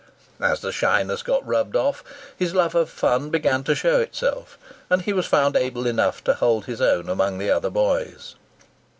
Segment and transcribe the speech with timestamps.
[0.39, 2.03] As the shyness got rubbed off,
[2.35, 4.57] his love of fun began to show itself,
[4.89, 8.33] and he was found able enough to hold his own amongst the other boys.